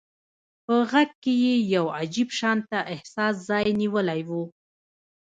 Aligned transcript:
په 0.65 0.75
غږ 0.91 1.09
کې 1.23 1.33
يې 1.43 1.55
يو 1.75 1.85
عجيب 1.97 2.29
شانته 2.39 2.77
احساس 2.93 3.35
ځای 3.49 3.65
نيولی 3.81 4.21
و. 4.29 4.31